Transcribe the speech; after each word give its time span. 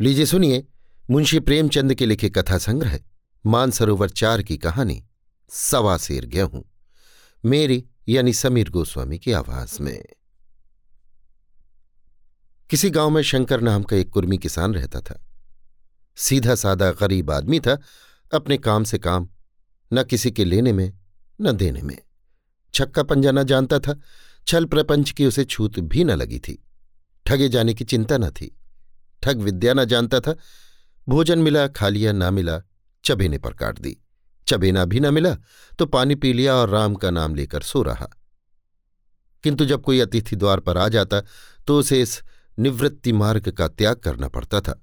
लीजिए 0.00 0.26
सुनिए, 0.26 0.66
मुंशी 1.10 1.40
प्रेमचंद 1.40 1.94
के 1.94 2.06
लिखे 2.06 2.30
कथा 2.30 2.58
संग्रह, 2.58 3.00
मानसरोवर 3.46 4.08
चार 4.08 4.42
की 4.42 4.56
कहानी, 4.58 5.06
सवा 5.48 5.98
शेर 5.98 6.26
गेहूँ। 6.26 6.64
मेरी 7.44 7.84
यानी 8.08 8.32
समीर 8.32 8.70
गोस्वामी 8.70 9.18
की 9.18 9.32
आवाज़ 9.32 9.82
में। 9.82 10.04
किसी 12.70 12.90
गाँव 12.90 13.10
में 13.10 13.22
शंकर 13.22 13.60
नाम 13.60 13.82
का 13.82 13.96
एक 13.96 14.10
कुर्मी 14.10 14.38
किसान 14.38 14.74
रहता 14.74 15.00
था। 15.00 15.26
सीधा 16.16 16.54
सादा 16.54 16.92
गरीब 16.92 17.30
आदमी 17.30 17.60
था, 17.60 17.80
अपने 18.34 18.58
काम 18.58 18.84
से 18.84 18.98
काम, 18.98 19.28
न 19.92 20.04
किसी 20.04 20.30
के 20.30 20.44
लेने 20.44 20.72
में, 20.72 20.98
न 21.40 21.52
देने 21.52 21.82
में। 21.82 21.98
छक्का 22.74 23.02
पंजा 23.02 23.32
न 23.32 23.44
जानता 23.44 23.78
था, 23.78 24.00
छल 24.46 24.64
प्रपंच 24.64 25.10
की 25.10 25.26
उसे 25.26 25.44
छूत 25.44 25.78
भी 25.78 26.04
न 26.04 26.10
लगी 26.10 26.38
थी। 26.38 26.64
ठगे 27.26 27.48
जाने 27.48 27.74
की 27.74 27.84
चिंता 27.84 28.18
न 28.18 28.30
थी। 28.30 28.56
ठग 29.22 29.40
विद्या 29.40 29.74
न 29.74 29.84
जानता 29.84 30.20
था। 30.20 30.36
भोजन 31.08 31.38
मिला 31.38 31.66
खा 31.68 31.88
लिया 31.88 32.12
ना 32.12 32.30
मिला 32.30 32.60
चबेने 33.04 33.38
पर 33.38 33.52
काट 33.52 33.78
दी। 33.78 33.96
चबेना 34.48 34.84
भी 34.84 35.00
न 35.00 35.14
मिला 35.14 35.34
तो 35.78 35.86
पानी 35.86 36.14
पी 36.14 36.32
लिया 36.32 36.54
और 36.54 36.68
राम 36.68 36.94
का 36.94 37.10
नाम 37.10 37.34
लेकर 37.34 37.62
सो 37.62 37.82
रहा। 37.82 38.08
किंतु 39.44 39.64
जब 39.64 39.82
कोई 39.82 40.00
अतिथि 40.00 40.36
द्वार 40.36 40.60
पर 40.60 40.78
आ 40.78 40.88
जाता 40.88 41.20
तो 41.66 41.78
उसे 41.78 42.00
इस 42.02 42.20
निवृत्ति 42.58 43.12
मार्ग 43.12 43.50
का 43.50 43.68
त्याग 43.68 43.96
करना 43.96 44.28
पड़ता 44.28 44.60
था। 44.60 44.80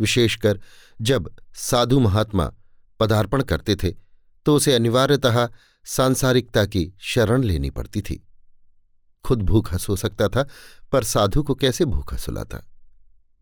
विशेषकर 0.00 0.60
जब 1.00 1.30
साधु 1.54 2.00
महात्मा 2.00 2.52
पदार्पण 3.00 3.42
करते 3.42 3.76
थे 3.76 3.90
तो 4.46 4.54
उसे 4.54 4.74
अनिवार्यतः 4.74 5.48
सांसारिकता 5.84 6.64
की 6.66 6.92
शरण 7.00 7.42
लेनी 7.42 7.70
पड़ती 7.70 8.02
थी। 8.02 8.22
खुद 9.24 9.42
भूखा 9.42 9.76
सो 9.76 9.96
सकता 9.96 10.28
था, 10.28 10.46
पर 10.92 11.04
साधु 11.04 11.42
को 11.42 11.54
कैसे 11.54 11.84
भूखा 11.84 12.16
सुलाता? 12.16 12.58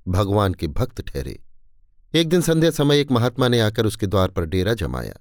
भगवान 0.08 0.54
के 0.54 0.66
भक्त 0.66 1.00
ठहरे। 1.00 1.42
एक 2.14 2.28
दिन 2.28 2.40
संध्या 2.40 2.70
समय 2.70 3.00
एक 3.00 3.10
महात्मा 3.10 3.48
ने 3.48 3.60
आकर 3.60 3.86
उसके 3.86 4.06
द्वार 4.06 4.28
पर 4.28 4.44
डेरा 4.44 4.74
जमाया। 4.74 5.14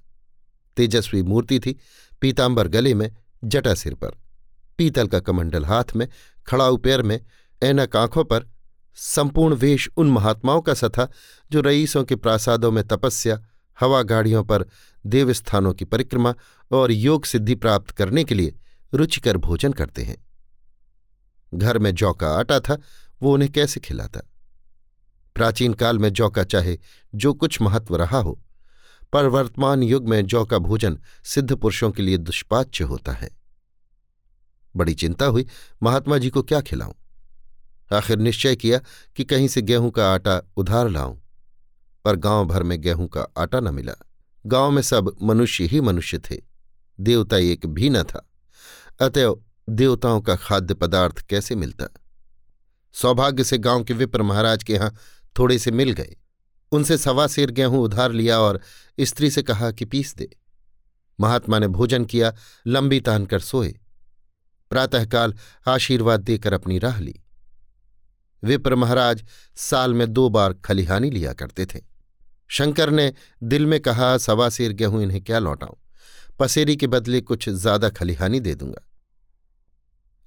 तेजस्वी 0.76 1.22
मूर्ति 1.22 1.60
थी 1.60 1.78
पीताम्बर 2.20 2.68
गले 2.68 2.94
में, 2.94 3.16
जटा 3.44 3.74
सिर 3.74 3.94
पर। 3.94 4.10
पीतल 4.78 5.06
का 5.06 5.20
कमंडल 5.20 5.64
हाथ 5.64 5.84
में, 5.96 6.08
खड़ाऊ 6.46 6.76
पैर 6.76 7.02
में 7.02 7.20
ऐनक 7.62 7.96
आँखों 7.96 8.24
पर। 8.24 8.46
संपूर्ण 8.94 9.54
वेश 9.54 9.88
उन 9.96 10.10
महात्माओं 10.10 10.60
का 10.60 10.74
सा 10.74 10.88
था, 10.88 11.10
जो 11.50 11.60
रईसों 11.60 12.04
के 12.04 12.16
प्रासादों 12.16 12.72
में 12.72 12.84
तपस्या, 12.84 13.42
हवा 13.80 14.02
गाड़ियों 14.02 14.44
पर 14.44 14.66
देवस्थानों 15.06 15.72
की 15.72 15.84
परिक्रमा 15.84 16.34
और 16.72 16.92
योग 16.92 17.24
सिद्धि 17.24 17.54
प्राप्त 17.54 17.90
करने 17.90 18.24
के 18.24 18.34
लिए 18.34 18.54
रुचिकर 18.94 19.36
भोजन 19.36 19.72
करते 19.72 20.02
हैं। 20.02 20.26
घर 21.54 21.78
में 21.78 21.94
जौ 21.94 22.12
का 22.12 22.28
आटा 22.28 22.60
था, 22.60 22.78
वो 23.22 23.34
उन्हें 23.34 23.52
कैसे 23.52 23.80
खिलाता? 23.80 24.20
प्राचीन 25.36 25.74
काल 25.74 25.98
में 25.98 26.08
जौ 26.12 26.28
का 26.30 26.44
चाहे 26.44 26.78
जो 27.14 27.32
कुछ 27.34 27.60
महत्व 27.62 27.96
रहा 27.96 28.18
हो, 28.18 28.38
पर 29.12 29.26
वर्तमान 29.26 29.82
युग 29.82 30.08
में 30.08 30.26
जौ 30.26 30.44
का 30.44 30.58
भोजन 30.58 30.98
सिद्ध 31.24 31.54
पुरुषों 31.54 31.90
के 31.90 32.02
लिए 32.02 32.16
दुष्पाच्य 32.16 32.84
होता 32.84 33.12
है। 33.12 33.30
बड़ी 34.74 34.94
चिंता 34.94 35.26
हुई, 35.26 35.46
महात्मा 35.82 36.18
जी 36.18 36.30
को 36.30 36.42
क्या 36.42 36.60
खिलाऊं? 36.60 36.92
आखिर 37.90 38.18
निश्चय 38.18 38.56
किया 38.56 38.80
कि 39.16 39.24
कहीं 39.24 39.48
से 39.48 39.62
गेहूँ 39.62 39.90
का 39.90 40.12
आटा 40.14 40.40
उधार 40.56 40.88
लाऊं, 40.88 41.16
पर 42.04 42.16
गाँव 42.16 42.44
भर 42.44 42.62
में 42.62 42.80
गेहूँ 42.80 43.08
का 43.08 43.26
आटा 43.38 43.60
न 43.60 43.74
मिला। 43.74 43.94
गाँव 44.46 44.70
में 44.70 44.82
सब 44.82 45.16
मनुष्य 45.22 45.64
ही 45.64 45.80
मनुष्य 45.80 46.18
थे, 46.18 46.36
देवता 47.00 47.36
एक 47.36 47.66
भी 47.66 47.90
न 47.90 48.02
था। 48.02 48.26
अतएव 49.00 49.42
देवताओं 49.68 50.20
का 50.20 50.36
खाद्य 50.36 50.74
पदार्थ 50.74 51.20
कैसे 51.20 51.54
मिलता? 51.54 51.86
सौभाग्य 52.94 53.44
से 53.44 53.58
गाँव 53.58 53.84
के 53.84 53.94
विप्र 53.94 54.22
महाराज 54.22 54.62
के 54.62 54.72
यहाँ 54.72 54.94
थोड़े 55.38 55.58
से 55.58 55.70
मिल 55.70 55.92
गए। 55.92 56.16
उनसे 56.72 56.98
सवा 56.98 57.26
सेर 57.26 57.50
गेहूँ 57.50 57.78
उधार 57.78 58.12
लिया 58.12 58.38
और 58.38 58.60
स्त्री 59.00 59.30
से 59.30 59.42
कहा 59.42 59.70
कि, 59.70 59.84
पीस 59.84 60.16
दे। 60.16 60.28
महात्मा 61.20 61.58
ने 61.58 61.68
भोजन 61.68 62.04
किया, 62.04 62.34
लंबी 62.66 63.00
तान 63.00 63.26
कर 63.26 63.38
सोए। 63.38 63.74
प्रातःकाल 64.70 65.34
आशीर्वाद 65.68 66.20
देकर 66.20 66.52
अपनी 66.52 66.78
राह 66.78 67.00
ली। 67.00 67.14
विप्र 68.44 68.74
महाराज 68.74 69.24
साल 69.56 69.94
में 69.94 70.12
दो 70.12 70.28
बार 70.28 70.52
खलिहानी 70.52 71.10
लिया 71.10 71.32
करते 71.32 71.66
थे। 71.66 71.80
शंकर 72.48 72.90
ने 72.90 73.12
दिल 73.42 73.66
में 73.66 73.80
कहा, 73.80 74.18
सवा 74.18 74.48
सेर 74.48 74.72
गेहूँ 74.72 75.02
इन्हें 75.02 75.20
क्या 75.20 75.38
लौटाऊं? 75.38 75.74
पसेरी 76.38 76.76
के 76.76 76.86
बदले 76.86 77.20
कुछ 77.20 77.48
ज़्यादा 77.48 77.88
खलिहानी 77.88 78.40
दे 78.40 78.54
दूँगा। 78.54 78.88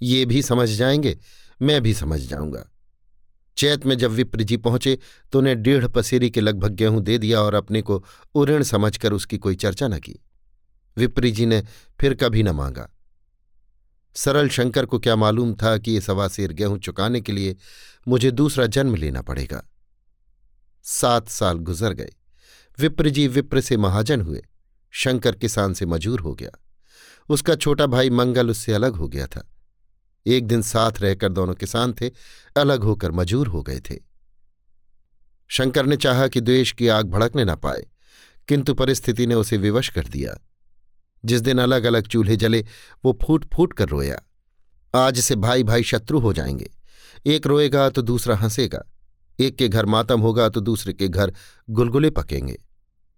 ये 0.02 0.26
भी 0.26 0.42
समझ 0.42 0.70
जाएँगे, 0.70 1.20
मैं 1.62 1.82
भी 1.82 1.94
समझ 1.94 2.20
जाऊँगा। 2.20 2.72
चैत 3.60 3.86
में 3.86 3.98
जब 3.98 4.12
विप्र 4.12 4.44
जी 4.44 4.58
पहुँचे 4.58 5.00
तो 5.32 5.40
उन्हें 5.40 5.62
डेढ़ 5.62 5.88
पसेरी 5.88 6.30
के 6.30 6.42
लगभग 6.42 6.70
गेहूँ 6.70 7.02
दे 7.02 7.18
दिया 7.18 7.42
और 7.42 7.54
अपने 7.54 7.82
को 7.82 8.06
उऋण 8.36 8.64
समझकर 8.64 9.14
उसकी 9.14 9.38
कोई 9.38 9.56
चर्चा 9.56 9.88
न 9.88 10.00
की। 10.00 10.20
विप्री 10.98 11.32
जी 11.32 11.46
ने 11.46 11.64
फिर 12.00 12.14
कभी 12.14 12.44
न 12.44 12.50
मांगा। 12.50 12.90
सरल 14.16 14.50
शंकर 14.50 14.86
को 14.86 15.00
क्या 15.00 15.16
मालूम 15.16 15.54
था 15.54 15.78
कि 15.78 15.92
ये 15.92 16.02
सवा 16.02 16.28
सेर 16.28 16.52
गेहूँ 16.54 16.80
चुकाने 16.80 17.22
के 17.22 17.32
लिए 17.32 17.56
मुझे 18.08 18.32
दूसरा 18.32 18.66
जन्म 18.66 18.96
लेना 18.96 19.22
पड़ेगा? 19.22 19.70
सात 20.84 21.30
साल 21.30 21.58
गुजर 21.58 21.94
गए। 21.94 22.14
विप्र 22.80 23.10
जी 23.10 23.28
विप्र 23.28 23.62
से 23.62 23.78
महाजन 23.78 24.22
हुए। 24.22 24.44
शंकर 24.92 25.36
किसान 25.36 25.74
से 25.74 25.86
मजूर 25.86 26.20
हो 26.20 26.34
गया। 26.34 26.52
उसका 27.30 27.56
छोटा 27.56 27.86
भाई 27.86 28.10
मंगल 28.10 28.50
उससे 28.50 28.74
अलग 28.74 28.94
हो 28.94 29.08
गया 29.08 29.28
था। 29.28 29.48
एक 30.30 30.48
दिन 30.48 30.62
साथ 30.62 30.92
रहकर 31.02 31.30
दोनों 31.30 31.54
किसान 31.54 31.94
थे, 31.94 32.12
अलग 32.58 32.84
होकर 32.84 33.12
मजूर 33.12 33.48
हो 33.48 33.64
गए 33.64 33.80
थे। 33.80 33.98
शंकर 35.48 35.86
ने 35.86 35.98
चाहा 35.98 36.28
कि 36.28 36.42
द्वेष 36.42 36.72
की 36.72 36.88
आग 36.88 37.08
भड़कने 37.08 37.46
न 37.46 37.56
पाए, 37.56 37.88
किंतु 38.48 38.74
परिस्थिति 38.74 39.28
ने 39.28 39.36
उसे 39.36 39.58
विवश 39.58 39.90
कर 39.90 40.04
दिया। 40.04 40.48
जिस 41.26 41.42
दिन 41.42 41.58
अलग 41.58 41.84
अलग 41.84 42.08
चूल्हे 42.08 42.36
जले, 42.36 42.66
वो 43.06 43.20
फूट 43.24 43.46
फूट 43.54 43.74
कर 43.74 43.90
रोया। 43.90 44.22
आज 44.96 45.20
से 45.20 45.36
भाई 45.36 45.64
भाई 45.64 45.84
शत्रु 45.84 46.20
हो 46.20 46.34
जाएँगे। 46.34 46.72
एक 47.26 47.48
रोएगा 47.48 47.90
तो 47.90 48.02
दूसरा 48.02 48.36
हंसेगा। 48.36 48.84
एक 49.40 49.58
के 49.58 49.68
घर 49.68 49.86
मातम 49.86 50.22
होगा 50.22 50.50
तो 50.50 50.62
दूसरे 50.62 50.94
के 50.94 51.08
घर 51.08 51.34
गुलगुले 51.70 52.10
पकेंगे। 52.10 52.64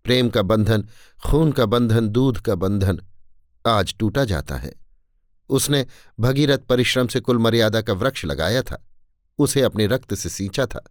प्रेम 0.03 0.29
का 0.29 0.41
बंधन, 0.41 0.87
खून 1.25 1.51
का 1.51 1.65
बंधन, 1.65 2.07
दूध 2.07 2.37
का 2.37 2.55
बंधन 2.55 2.99
आज 3.67 3.95
टूटा 3.99 4.25
जाता 4.25 4.55
है। 4.55 4.80
उसने 5.51 5.85
भगीरथ 6.19 6.57
परिश्रम 6.57 7.07
से 7.07 7.19
कुल 7.19 7.37
मर्यादा 7.37 7.81
का 7.81 7.93
वृक्ष 7.93 8.25
लगाया 8.25 8.61
था। 8.61 8.87
उसे 9.37 9.61
अपने 9.61 9.87
रक्त 9.87 10.15
से 10.15 10.29
सींचा 10.29 10.65
था। 10.65 10.83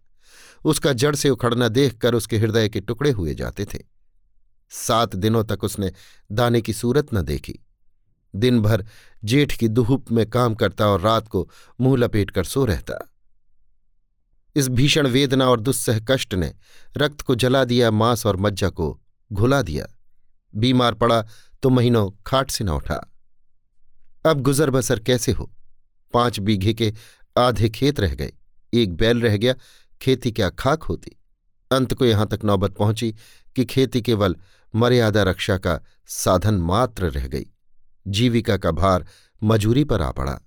उसका 0.65 0.93
जड़ 0.93 1.15
से 1.15 1.29
उखड़ना 1.29 1.67
देखकर 1.67 2.13
उसके 2.13 2.37
हृदय 2.37 2.69
के 2.69 2.79
टुकड़े 2.79 3.11
हुए 3.11 3.35
जाते 3.35 3.65
थे। 3.65 3.79
सात 4.69 5.15
दिनों 5.15 5.43
तक 5.43 5.63
उसने 5.63 5.91
दाने 6.31 6.61
की 6.61 6.73
सूरत 6.73 7.07
न 7.13 7.21
देखी। 7.21 7.59
दिन 8.35 8.61
भर 8.61 8.85
जेठ 9.23 9.57
की 9.57 9.67
दुहूप 9.67 10.11
में 10.11 10.29
काम 10.29 10.55
करता 10.55 10.87
और 10.87 11.01
रात 11.01 11.27
को 11.27 11.49
मुँह 11.81 11.97
लपेट 11.97 12.31
कर 12.31 12.43
सो 12.43 12.65
रहता। 12.65 13.13
इस 14.55 14.67
भीषण 14.67 15.07
वेदना 15.07 15.49
और 15.49 15.59
दुस्सह 15.59 15.99
कष्ट 15.99 16.33
ने 16.33 16.53
रक्त 16.97 17.21
को 17.21 17.35
जला 17.35 17.63
दिया, 17.63 17.91
मांस 17.91 18.25
और 18.25 18.37
मज्जा 18.37 18.69
को 18.69 19.01
घुला 19.33 19.61
दिया। 19.61 19.87
बीमार 20.55 20.93
पड़ा 20.93 21.27
तो 21.63 21.69
महीनों 21.69 22.11
खाट 22.25 22.51
से 22.51 22.63
न 22.63 22.69
उठा। 22.69 23.10
अब 24.25 24.41
गुजर 24.41 24.69
बसर 24.69 24.99
कैसे 24.99 25.31
हो? 25.31 25.49
पाँच 26.13 26.39
बीघे 26.39 26.73
के 26.73 26.93
आधे 27.37 27.69
खेत 27.69 27.99
रह 27.99 28.13
गए, 28.15 28.33
एक 28.73 28.95
बैल 28.95 29.21
रह 29.21 29.37
गया, 29.37 29.53
खेती 30.01 30.31
क्या 30.31 30.49
खाक 30.49 30.83
होती? 30.83 31.15
अंत 31.71 31.93
को 31.93 32.05
यहाँ 32.05 32.27
तक 32.27 32.43
नौबत 32.43 32.75
पहुँची 32.75 33.11
कि 33.55 33.65
खेती 33.65 34.01
केवल 34.01 34.35
मर्यादा 34.73 35.23
रक्षा 35.23 35.57
का 35.57 35.79
साधन 36.07 36.55
मात्र 36.55 37.09
रह 37.09 37.27
गई, 37.27 37.45
जीविका 38.05 38.57
का 38.57 38.71
भार 38.71 39.07
मजूरी 39.41 39.83
पर 39.83 40.01
आ 40.01 40.11
पड़ा। 40.11 40.37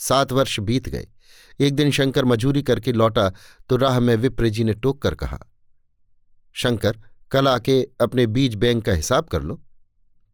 सात 0.00 0.32
वर्ष 0.32 0.58
बीत 0.60 0.88
गए, 0.88 1.06
एक 1.60 1.74
दिन 1.74 1.90
शंकर 1.90 2.24
मजूरी 2.24 2.62
करके 2.62 2.92
लौटा 2.92 3.30
तो 3.68 3.76
राह 3.76 4.00
में 4.00 4.14
विप्र 4.16 4.48
जी 4.48 4.64
ने 4.64 4.74
टोक 4.74 5.02
कर 5.02 5.14
कहा, 5.14 5.38
शंकर, 6.54 6.98
कल 7.30 7.48
आके 7.48 7.82
अपने 8.00 8.26
बीज 8.26 8.54
बैंक 8.54 8.84
का 8.84 8.92
हिसाब 8.92 9.24
कर 9.24 9.42
लो 9.42 9.60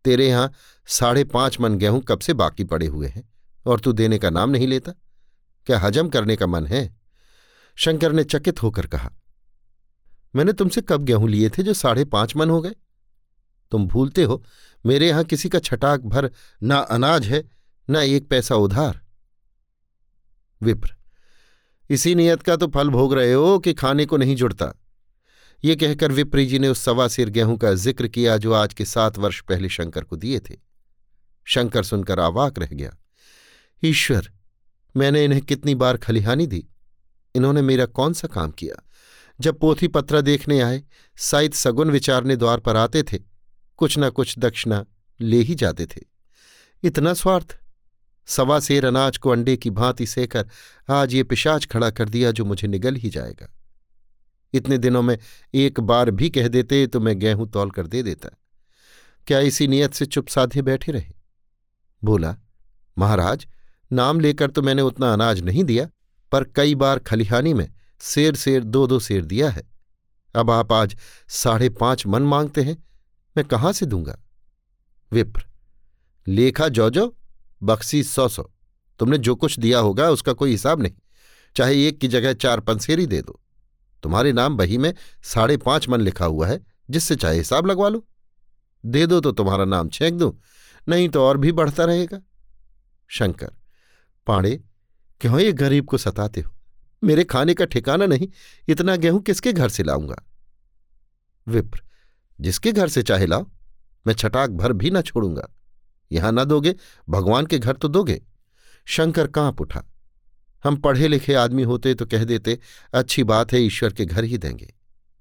तेरे 0.04 0.28
यहाँ 0.28 0.52
साढ़े 0.88 1.24
पाँच 1.24 1.60
मन 1.60 1.76
गेहूँ 1.78 2.02
कब 2.02 2.20
से 2.20 2.32
बाकी 2.34 2.64
पड़े 2.64 2.86
हुए 2.86 3.08
हैं, 3.08 3.28
और 3.66 3.80
तू 3.80 3.92
देने 3.92 4.18
का 4.18 4.30
नाम 4.30 4.50
नहीं 4.50 4.66
लेता? 4.68 4.92
क्या 5.66 5.78
हजम 5.78 6.08
करने 6.08 6.36
का 6.36 6.46
मन 6.46 6.66
है? 6.66 6.88
शंकर 7.78 8.12
ने 8.12 8.24
चकित 8.24 8.62
होकर 8.62 8.86
कहा, 8.86 9.10
मैंने 10.34 10.52
तुमसे 10.52 10.80
कब 10.80 11.04
गेहूँ 11.04 11.28
लिए 11.28 11.50
थे 11.50 11.62
जो 11.62 11.74
साढ़े 11.74 12.04
पाँच 12.06 12.36
मन 12.36 12.50
हो 12.50 12.60
गए? 12.60 12.74
तुम 13.72 13.86
भूलते 13.86 14.22
हो, 14.22 14.42
मेरे 14.84 15.08
यहाँ 15.08 15.24
किसी 15.24 15.48
का 15.48 15.58
छटाक 15.58 16.00
भर 16.02 16.30
ना 16.62 16.78
अनाज 16.78 17.26
है, 17.26 17.44
न 17.88 17.96
एक 17.96 18.28
पैसा 18.28 18.54
उधार। 18.56 19.00
विप्र, 20.60 20.94
इसी 21.90 22.14
नियत 22.14 22.42
का 22.42 22.56
तो 22.56 22.66
फल 22.68 22.88
भोग 22.88 23.14
रहे 23.14 23.32
हो 23.32 23.58
कि 23.58 23.72
खाने 23.74 24.06
को 24.06 24.16
नहीं 24.16 24.36
जुड़ता। 24.36 24.72
ये 25.64 25.76
कहकर 25.76 26.12
विप्री 26.12 26.46
जी 26.46 26.58
ने 26.58 26.68
उस 26.68 26.80
सवा 26.80 27.08
सिर 27.08 27.30
गेहूँ 27.30 27.58
का 27.58 27.74
ज़िक्र 27.74 28.08
किया 28.08 28.36
जो 28.36 28.52
आज 28.52 28.74
के 28.74 28.84
सात 28.84 29.18
वर्ष 29.18 29.40
पहले 29.40 29.68
शंकर 29.68 30.04
को 30.04 30.16
दिए 30.16 30.40
थे। 30.40 30.56
शंकर 31.44 31.82
सुनकर 31.82 32.20
आवाक 32.20 32.58
रह 32.58 32.68
गया। 32.72 32.96
ईश्वर, 33.84 34.30
मैंने 34.96 35.24
इन्हें 35.24 35.42
कितनी 35.42 35.74
बार 35.74 35.96
खलिहानी 35.96 36.46
दी? 36.46 36.68
इन्होंने 37.34 37.62
मेरा 37.62 37.86
कौन 37.86 38.12
सा 38.12 38.28
काम 38.28 38.50
किया? 38.50 38.86
जब 39.40 39.58
पोथी 39.58 39.88
पत्रा 39.88 40.20
देखने 40.20 40.60
आए 40.60 40.82
साइत 41.16 41.54
सगुन 41.54 41.90
विचारने 41.90 42.36
द्वार 42.36 42.60
पर 42.60 42.76
आते 42.76 43.02
थे, 43.02 43.18
कुछ 43.76 43.98
न 43.98 44.10
कुछ 44.10 44.38
दक्षिणा 44.38 44.86
ले 45.20 45.36
ही 45.36 45.54
जाते 45.54 45.86
थे। 45.86 46.00
इतना 46.82 47.14
स्वार्थ? 47.14 47.58
सवा 48.26 48.60
सेर 48.60 48.84
अनाज 48.84 49.18
को 49.18 49.30
अंडे 49.30 49.56
की 49.56 49.70
भांति 49.70 50.06
सेकर 50.06 50.48
आज 50.90 51.14
ये 51.14 51.22
पिशाच 51.22 51.66
खड़ा 51.66 51.90
कर 51.90 52.08
दिया 52.08 52.30
जो 52.30 52.44
मुझे 52.44 52.68
निगल 52.68 52.94
ही 52.94 53.10
जाएगा। 53.10 53.59
इतने 54.52 54.78
दिनों 54.78 55.02
में 55.02 55.16
एक 55.54 55.80
बार 55.80 56.10
भी 56.10 56.30
कह 56.30 56.48
देते 56.48 56.86
तो 56.86 57.00
मैं 57.00 57.18
गेहूँ 57.18 57.48
तौल 57.50 57.70
कर 57.70 57.86
दे 57.86 58.02
देता। 58.02 58.28
क्या 59.26 59.38
इसी 59.38 59.66
नियत 59.68 59.94
से 59.94 60.06
चुप 60.06 60.28
साधे 60.28 60.62
बैठे 60.62 60.92
रहे? 60.92 61.12
बोला, 62.02 62.36
महाराज, 62.96 63.46
नाम 63.90 64.20
लेकर 64.20 64.50
तो 64.50 64.62
मैंने 64.62 64.82
उतना 64.82 65.12
अनाज 65.12 65.40
नहीं 65.40 65.64
दिया, 65.64 65.88
पर 66.32 66.44
कई 66.44 66.74
बार 66.74 66.98
खलिहानी 66.98 67.54
में 67.54 67.68
शेर 68.00 68.36
शेर 68.36 68.64
दो 68.64 68.86
दो 68.86 68.98
शेर 69.00 69.24
दिया 69.24 69.50
है। 69.50 69.62
अब 70.34 70.50
आप 70.50 70.72
आज 70.72 70.96
साढ़े 71.28 71.68
पाँच 71.70 72.06
मन 72.06 72.22
मांगते 72.22 72.62
हैं, 72.62 72.76
मैं 73.36 73.44
कहाँ 73.46 73.72
से 73.72 73.86
दूँगा? 73.86 74.16
विप्र, 75.12 75.44
लेखा 76.26 76.68
जो 76.68 76.88
जो 76.90 77.14
बख्सी 77.62 78.02
सौ 78.04 78.28
सौ। 78.28 78.42
तुमने 79.00 79.18
जो 79.18 79.34
कुछ 79.34 79.58
दिया 79.58 79.78
होगा 79.78 80.08
उसका 80.10 80.32
कोई 80.32 80.50
हिसाब 80.50 80.82
नहीं। 80.82 80.92
चाहे 81.56 81.86
एक 81.88 81.98
की 82.00 82.08
जगह 82.08 82.32
चार 82.32 82.60
पंसेरी 82.60 83.06
दे 83.06 83.20
दो। 83.22 83.40
तुम्हारे 84.02 84.32
नाम 84.32 84.56
बही 84.56 84.78
में 84.78 84.94
साढ़े 85.22 85.56
पाँच 85.56 85.88
मन 85.88 86.00
लिखा 86.00 86.24
हुआ 86.24 86.46
है, 86.46 86.60
जिससे 86.90 87.16
चाहे 87.16 87.36
हिसाब 87.36 87.66
लगवा 87.66 87.88
लो। 87.88 88.06
दे 88.86 89.06
दो 89.06 89.20
तो 89.20 89.32
तुम्हारा 89.32 89.64
नाम 89.64 89.88
छेंक 89.88 90.18
दो, 90.18 90.40
नहीं 90.88 91.08
तो 91.08 91.22
और 91.22 91.36
भी 91.36 91.52
बढ़ता 91.52 91.84
रहेगा। 91.84 92.20
शंकर, 93.08 93.52
पाड़े, 94.26 94.60
क्यों 95.20 95.40
ये 95.40 95.52
गरीब 95.52 95.86
को 95.86 95.98
सताते 95.98 96.40
हो? 96.40 96.52
मेरे 97.04 97.24
खाने 97.24 97.54
का 97.54 97.64
ठिकाना 97.64 98.06
नहीं, 98.06 98.28
इतना 98.68 98.96
गेहूँ 98.96 99.20
किसके 99.22 99.52
घर 99.52 99.68
से 99.68 99.82
लाऊँगा? 99.82 100.16
विप्र, 101.46 101.82
जिसके 102.40 102.72
घर 102.72 102.88
से 102.88 103.02
चाहे 103.02 103.26
लाओ, 103.26 103.46
मैं 104.06 104.14
छटाक 104.14 104.50
भर 104.50 104.72
भी 104.72 104.90
ना 104.90 105.00
छोड़ूँगा। 105.00 105.48
यहाँ 106.12 106.32
ना 106.32 106.44
दोगे, 106.44 106.74
भगवान 107.08 107.46
के 107.46 107.58
घर 107.58 107.72
तो 107.72 107.88
दोगे। 107.88 108.22
शंकर 108.86 109.26
काँप 109.26 109.60
उठा। 109.60 109.82
हम 110.64 110.76
पढ़े 110.76 111.08
लिखे 111.08 111.34
आदमी 111.34 111.62
होते 111.62 111.94
तो 111.94 112.06
कह 112.06 112.24
देते, 112.24 112.58
अच्छी 112.94 113.24
बात 113.24 113.52
है, 113.52 113.60
ईश्वर 113.62 113.92
के 113.92 114.04
घर 114.04 114.24
ही 114.24 114.38
देंगे। 114.38 114.74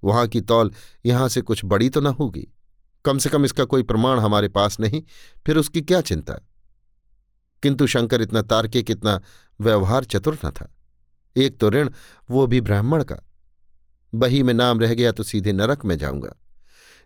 वहाँ 0.04 0.28
की 0.28 0.42
तौल 0.42 0.74
यहाँ 1.06 1.30
से 1.30 1.42
कुछ 1.42 1.62
बड़ी 1.66 1.90
तो 1.90 2.02
न 2.02 2.08
होगी। 2.08 2.48
कम 3.06 3.18
से 3.18 3.30
कम 3.30 3.46
इसका 3.46 3.64
कोई 3.64 3.84
प्रमाण 3.84 4.20
हमारे 4.20 4.48
पास 4.48 4.80
नहीं, 4.80 5.04
फिर 5.46 5.58
उसकी 5.58 5.82
क्या 5.82 6.02
चिंता? 6.02 6.34
किंतु 7.64 7.88
शंकर 7.88 8.22
इतना 8.22 8.42
तार्किक, 8.42 8.92
इतना 8.92 9.22
व्यवहार 9.62 10.04
चतुर 10.04 10.38
न 10.46 10.52
था। 10.52 10.76
एक 11.36 11.60
तो 11.60 11.70
ऋण, 11.70 11.90
वो 12.32 12.48
भी 12.48 12.62
ब्राह्मण 12.62 13.04
का। 13.04 13.16
बही 14.16 14.44
में 14.44 14.54
नाम 14.54 14.80
रह 14.80 14.94
गया 14.94 15.12
तो 15.12 15.24
सीधे 15.24 15.54
नरक 15.54 15.86
में 15.86 15.98
जाऊँगा। 15.98 16.36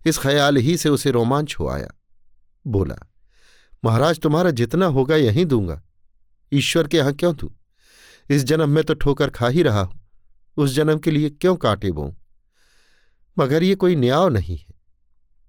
इस 0.05 0.17
ख्याल 0.17 0.57
ही 0.57 0.77
से 0.77 0.89
उसे 0.89 1.11
रोमांच 1.11 1.55
हो 1.59 1.67
आया। 1.67 1.87
बोला, 2.67 3.11
महाराज, 3.85 4.19
तुम्हारा 4.19 4.51
जितना 4.51 4.85
होगा 4.85 5.15
यहीं 5.15 5.45
दूँगा। 5.45 5.83
ईश्वर 6.53 6.87
के 6.87 6.97
यहाँ 6.97 7.13
क्यों 7.13 7.35
दू? 7.35 7.55
इस 8.29 8.43
जन्म 8.43 8.69
में 8.69 8.83
तो 8.83 8.93
ठोकर 8.93 9.29
खा 9.29 9.47
ही 9.47 9.63
रहा 9.63 9.81
हूँ। 9.81 9.99
उस 10.57 10.71
जन्म 10.71 10.99
के 10.99 11.11
लिए 11.11 11.29
क्यों 11.29 11.55
काटे 11.55 11.91
बो? 11.91 12.13
मगर 13.37 13.63
ये 13.63 13.75
कोई 13.75 13.95
न्याय 13.95 14.29
नहीं 14.29 14.57
है। 14.57 14.73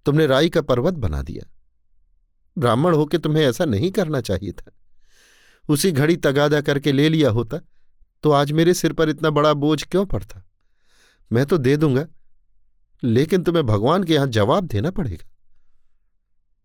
तुमने 0.06 0.26
राई 0.26 0.48
का 0.48 0.62
पर्वत 0.62 0.94
बना 0.94 1.22
दिया। 1.22 1.50
ब्राह्मण 2.56 2.94
होके 2.94 3.18
तुम्हें 3.18 3.44
ऐसा 3.44 3.64
नहीं 3.64 3.90
करना 3.90 4.20
चाहिए 4.20 4.52
था। 4.52 4.70
उसी 5.68 5.92
घड़ी 5.92 6.16
तगादा 6.16 6.60
करके 6.60 6.92
ले 6.92 7.08
लिया 7.08 7.30
होता 7.30 7.58
तो 8.24 8.30
आज 8.30 8.52
मेरे 8.52 8.74
सिर 8.74 8.92
पर 8.92 9.08
इतना 9.08 9.30
बड़ा 9.30 9.52
बोझ 9.54 9.82
क्यों 9.82 10.04
पड़ता? 10.06 10.42
मैं 11.30 11.44
तो 11.46 11.58
दे 11.58 11.76
दूँगा, 11.76 12.06
लेकिन 13.02 13.42
तुम्हें 13.42 13.64
भगवान 13.66 14.04
के 14.04 14.14
यहाँ 14.14 14.26
जवाब 14.26 14.66
देना 14.66 14.90
पड़ेगा। 14.90 15.26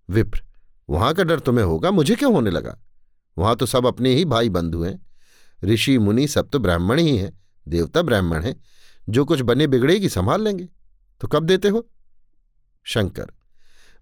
विप्र, 0.09 0.41
वहाँ 0.89 1.13
का 1.13 1.23
डर 1.23 1.39
तुम्हें 1.39 1.65
होगा? 1.65 1.91
मुझे 1.91 2.15
क्यों 2.15 2.33
होने 2.33 2.49
लगा? 2.49 2.77
वहाँ 3.37 3.55
तो 3.55 3.65
सब 3.65 3.85
अपने 3.85 4.13
ही 4.15 4.25
भाई 4.25 4.49
बंधु 4.49 4.83
हैं। 4.83 4.99
ऋषि, 5.63 5.97
मुनि 5.97 6.27
सब 6.27 6.49
तो 6.49 6.59
ब्राह्मण 6.59 6.99
ही 6.99 7.17
हैं, 7.17 7.39
देवता 7.67 8.01
ब्राह्मण 8.01 8.43
हैं, 8.43 8.55
जो 9.09 9.25
कुछ 9.25 9.41
बने 9.41 9.67
बिगड़ेगी 9.67 10.09
संभाल 10.09 10.43
लेंगे। 10.43 10.67
तो 11.21 11.27
कब 11.27 11.43
देते 11.43 11.69
हो? 11.69 11.89
शंकर, 12.83 13.31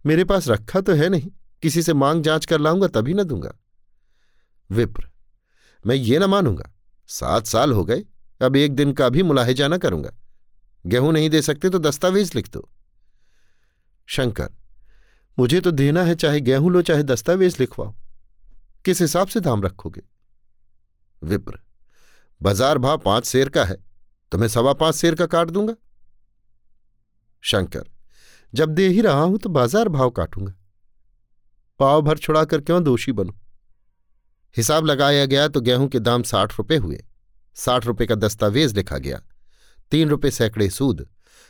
मेरे 0.05 0.23
पास 0.23 0.47
रखा 0.47 0.81
तो 0.81 0.93
है 0.93 1.09
नहीं, 1.09 1.31
किसी 1.61 1.81
से 1.81 1.93
मांग 1.93 2.23
जाँच 2.23 2.45
कर 2.45 2.59
लाऊँगा 2.59 2.87
तभी 2.87 3.13
ना 3.13 3.23
दूँगा। 3.23 3.53
विप्र, 4.69 5.09
मैं 5.85 5.95
ये 5.95 6.19
न 6.19 6.23
मानूँगा, 6.23 6.71
सात 7.07 7.45
साल 7.45 7.71
हो 7.71 7.85
गए, 7.85 8.03
अब 8.41 8.55
एक 8.55 8.75
दिन 8.75 8.91
का 8.93 9.09
भी 9.09 9.23
मुलाहिजा 9.23 9.67
न 9.67 9.77
करूँगा। 9.77 10.11
गेहूँ 10.85 11.13
नहीं 11.13 11.29
दे 11.29 11.41
सकते 11.41 11.69
तो 11.69 11.79
दस्तावेज़ 11.79 12.31
लिख 12.35 12.49
दो। 12.49 12.69
शंकर, 14.05 14.49
मुझे 15.39 15.61
तो 15.61 15.71
देना 15.71 16.03
है 16.03 16.15
चाहे 16.15 16.41
गेहूँ 16.41 16.71
लो 16.71 16.81
चाहे 16.81 17.03
दस्तावेज़ 17.03 17.57
लिखवाओ। 17.59 17.95
किस 18.85 19.01
हिसाब 19.01 19.27
से 19.27 19.39
दाम 19.39 19.63
रखोगे? 19.63 20.01
विप्र, 21.21 21.59
बाज़ार 22.41 22.77
भाव 22.77 22.97
पाँच 22.97 23.25
शेर 23.25 23.49
का 23.49 23.63
है 23.65 23.77
तो 24.31 24.37
मैं 24.37 24.47
सवा 24.47 24.73
पाँच 24.75 24.95
शेर 24.95 25.15
का 25.15 25.25
काट 25.25 25.49
दूँगा? 25.49 25.73
शंकर, 27.43 27.83
जब 28.53 28.69
दे 28.69 28.87
ही 28.87 29.01
रहा 29.01 29.21
हूँ 29.21 29.37
तो 29.39 29.49
बाज़ार 29.49 29.89
भाव 29.89 30.09
काटूँगा। 30.11 30.53
पाव 31.79 32.01
भर 32.01 32.17
छुड़ाकर 32.17 32.61
क्यों 32.61 32.83
दोषी 32.83 33.11
बनूं? 33.11 33.33
हिसाब 34.55 34.85
लगाया 34.85 35.25
गया 35.25 35.47
तो 35.47 35.61
गेहूँ 35.61 35.87
के 35.87 35.99
दाम 35.99 36.23
साठ 36.23 36.57
रुपए 36.57 36.77
हुए। 36.77 37.03
साठ 37.57 37.85
रुपए 37.85 38.05
का 38.05 38.15
दस्तावेज़ 38.15 38.75
लिखा 38.75 38.97
गया। 38.97 39.21
तीन 39.91 40.09
रुपए 40.09 40.31
सैकड़े 40.31 40.69
सूद। 40.69 41.05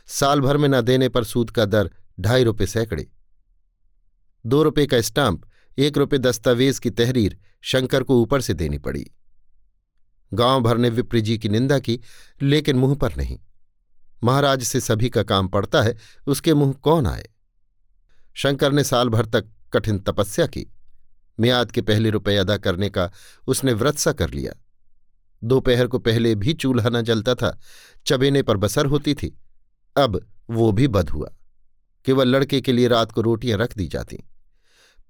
साल 0.10 0.42
भर 0.42 0.58
में 0.58 0.68
न 0.70 0.82
देने 0.82 1.10
पर 1.10 1.24
सूद 1.24 1.52
का 1.52 1.66
दर 1.66 1.90
ढाई 2.20 2.44
रुपए 2.44 2.66
सैकड़े। 2.68 3.08
दो 4.46 4.62
रुपए 4.64 4.86
का 4.86 5.02
स्टाम्प, 5.02 5.46
एक 5.78 5.98
रुपए 5.98 6.18
दस्तावेज़ 6.18 6.80
की 6.82 6.90
तहरीर 6.92 7.38
शंकर 7.64 8.04
को 8.04 8.22
ऊपर 8.22 8.42
से 8.42 8.54
देनी 8.54 8.78
पड़ी। 8.80 9.06
गाँव 10.34 10.62
भर 10.62 10.78
ने 10.78 10.90
विप्र 10.90 11.20
जी 11.20 11.38
की 11.38 11.50
निंदा 11.50 11.80
की, 11.80 12.00
लेकिन 12.42 12.76
मुँह 12.76 12.96
पर 12.96 13.16
नहीं। 13.18 13.40
महाराज 14.24 14.64
से 14.64 14.80
सभी 14.80 15.10
का 15.10 15.24
काम 15.24 15.48
पड़ता 15.48 15.82
है, 15.82 15.98
उसके 16.28 16.54
मुँह 16.54 16.74
कौन 16.74 17.08
आए? 17.08 17.26
शंकर 18.34 18.72
ने 18.72 18.84
साल 18.84 19.10
भर 19.10 19.26
तक 19.26 19.46
कठिन 19.74 20.00
तपस्या 20.00 20.48
की। 20.48 20.74
मियाद 21.40 21.72
के 21.72 21.82
पहले 21.82 22.10
रुपए 22.10 22.36
अदा 22.36 22.58
करने 22.58 22.90
का 22.90 23.12
उसने 23.48 23.74
व्रत 23.74 23.98
सा 23.98 24.14
कर 24.14 24.30
लिया। 24.30 24.54
दोपहर 25.44 25.88
को 25.88 26.00
पहले 26.00 26.36
भी 26.36 26.54
चूल्हा 26.54 26.90
न 26.90 27.02
जलता 27.02 27.36
था, 27.36 27.60
चबेने 28.06 28.42
पर 28.42 28.58
बसर 28.58 28.86
होती 28.86 29.14
थी। 29.14 29.40
अब 29.98 30.28
वो 30.50 30.72
भी 30.72 30.88
बद 30.88 31.10
हुआ। 31.10 31.30
केवल 32.06 32.28
लड़के 32.28 32.62
के 32.62 32.72
लिए 32.72 32.88
रात 32.88 33.12
को 33.12 33.22
रोटियाँ 33.22 33.58
रख 33.58 33.78
दी 33.78 33.88
जाती। 33.88 34.20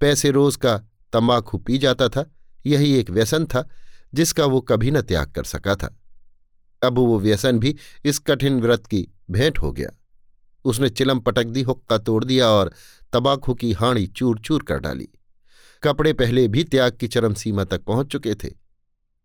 पैसे 0.00 0.30
रोज 0.30 0.56
का 0.56 0.78
तंबाकू 1.12 1.58
पी 1.58 1.78
जाता 1.78 2.08
था, 2.08 2.30
यही 2.66 2.94
एक 2.94 3.10
व्यसन 3.10 3.44
था 3.44 3.68
जिसका 4.14 4.46
वो 4.46 4.60
कभी 4.60 4.90
न 4.90 5.00
त्याग 5.02 5.30
कर 5.30 5.44
सका 5.44 5.74
था। 5.74 6.00
अब 6.84 6.98
वो 6.98 7.20
व्यसन 7.20 7.58
भी 7.58 7.76
इस 8.04 8.18
कठिन 8.18 8.60
व्रत 8.60 8.86
की 8.86 9.08
भेंट 9.30 9.58
हो 9.58 9.72
गया। 9.72 9.90
उसने 10.64 10.90
चिलम 10.90 11.20
पटक 11.20 11.44
दी, 11.44 11.62
हुक्का 11.62 11.98
तोड़ 11.98 12.24
दिया 12.24 12.48
और 12.48 12.72
तबाकू 13.12 13.54
की 13.54 13.72
हाणी 13.72 14.06
चूर 14.06 14.38
चूर 14.38 14.62
कर 14.62 14.78
डाली। 14.78 15.08
कपड़े 15.82 16.12
पहले 16.12 16.48
भी 16.48 16.64
त्याग 16.64 16.92
की 16.92 17.08
चरम 17.08 17.34
सीमा 17.34 17.64
तक 17.64 17.84
पहुँच 17.84 18.06
चुके 18.06 18.34
थे। 18.34 18.48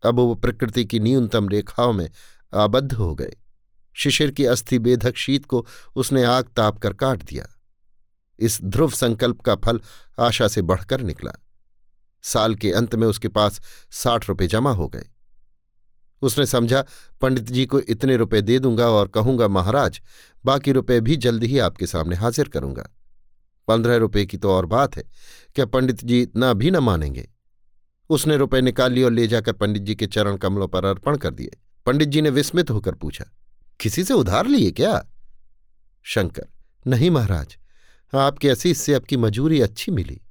अब 0.06 0.16
वो 0.16 0.36
प्रकृति 0.36 0.86
की 0.86 1.00
न्यूनतम 1.00 1.50
रेखाओं 1.50 1.94
में 1.94 2.10
आबद्ध 2.54 2.94
हो 2.94 3.16
गए। 3.16 3.36
शिशिर 3.94 4.32
की 4.32 4.46
अस्थि 4.46 4.80
बेधक 4.80 5.18
शीत 5.18 5.46
को 5.46 5.68
उसने 5.96 6.24
आग 6.24 6.44
ताप 6.44 6.78
कर 6.78 6.94
काट 6.94 7.24
दिया। 7.24 7.48
इस 8.40 8.64
ध्रुव 8.64 8.90
संकल्प 8.90 9.42
का 9.42 9.56
फल 9.56 9.82
आशा 10.20 10.48
से 10.48 10.62
बढ़कर 10.62 11.02
निकला। 11.02 11.43
साल 12.24 12.56
के 12.56 12.72
अंत 12.72 12.96
में 12.96 13.08
उसके 13.08 13.28
पास 13.30 13.62
साठ 13.94 14.28
रुपये 14.30 14.48
जमा 14.48 14.72
हो 14.72 14.88
गए। 14.88 15.06
उसने 16.22 16.46
समझा, 16.46 16.84
पंडित 17.22 17.52
जी 17.52 17.66
को 17.66 17.80
इतने 17.80 18.16
रुपए 18.18 18.42
दे 18.42 18.58
दूँगा 18.60 18.88
और 18.88 19.08
कहूँगा, 19.08 19.48
महाराज, 19.48 20.02
बाकी 20.46 20.72
रुपए 20.72 21.00
भी 21.02 21.16
जल्द 21.18 21.44
ही 21.44 21.58
आपके 21.60 21.88
सामने 21.88 22.16
हाजिर 22.16 22.50
करूँगा। 22.50 22.90
पंद्रह 23.68 23.96
रुपए 23.96 24.26
की 24.26 24.38
तो 24.38 24.52
और 24.52 24.66
बात 24.66 24.96
है, 24.98 25.04
क्या 25.56 25.66
पंडित 25.66 26.04
जी 26.04 26.22
इतना 26.22 26.54
भी 26.54 26.72
न 26.72 26.78
मानेंगे? 26.80 27.28
उसने 28.10 28.38
रुपए 28.38 28.62
निकाल 28.62 28.92
लिए 28.92 29.04
और 29.04 29.12
ले 29.12 29.28
जाकर 29.28 29.54
पंडित 29.54 29.84
जी 29.84 29.96
के 29.96 30.08
चरण 30.08 30.38
कमलों 30.38 30.68
पर 30.68 30.86
अर्पण 30.86 31.18
कर 31.18 31.34
दिए। 31.34 31.58
पंडित 31.86 32.10
जी 32.10 32.22
ने 32.22 32.30
विस्मित 32.30 32.70
होकर 32.70 32.96
पूछा, 32.96 33.26
किसी 33.80 34.04
से 34.04 34.14
उधार 34.14 34.48
लिए 34.48 34.72
क्या? 34.72 35.06
शंकर, 36.06 36.48
नहीं 36.86 37.12
महाराज, 37.12 37.58
आपके 38.14 38.50
असीस 38.50 38.82
से 38.82 38.94
आपकी 38.94 39.18
मजूरी 39.18 39.62
अच्छी 39.62 39.92
मिली। 39.92 40.22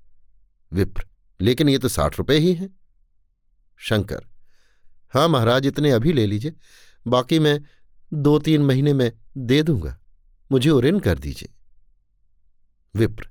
विप्र 0.72 1.04
लेकिन 1.42 1.68
ये 1.68 1.78
तो 1.78 1.88
साठ 1.88 2.18
रुपए 2.18 2.38
ही 2.38 2.52
हैं। 2.54 2.68
शंकर 3.80 4.26
हाँ 5.14 5.28
महाराज, 5.28 5.66
इतने 5.66 5.90
अभी 5.90 6.12
ले 6.12 6.26
लीजिए, 6.26 6.54
बाकी 7.06 7.38
मैं 7.38 7.60
दो 8.12 8.38
तीन 8.38 8.62
महीने 8.62 8.92
में 8.92 9.12
दे 9.38 9.62
दूँगा, 9.62 9.96
मुझे 10.50 10.70
उरेन 10.70 11.00
कर 11.00 11.18
दीजिए। 11.18 11.52
विप्र 12.94 13.28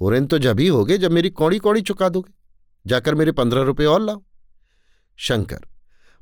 उरेन 0.00 0.26
तो 0.26 0.38
जब 0.38 0.60
ही 0.60 0.66
होगे, 0.68 0.98
जब 0.98 1.10
मेरी 1.10 1.30
कौड़ी 1.30 1.58
कौड़ी 1.58 1.82
चुका 1.82 2.08
दोगे, 2.08 2.32
जाकर 2.86 3.14
मेरे 3.14 3.32
पंद्रह 3.32 3.62
रुपये 3.62 3.86
और 3.86 4.00
लाओ। 4.00 4.22
शंकर, 5.18 5.66